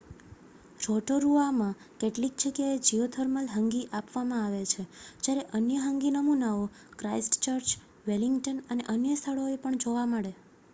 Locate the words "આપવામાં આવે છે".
3.91-4.87